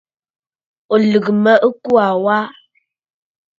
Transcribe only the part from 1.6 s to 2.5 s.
ɨkuu aa wa?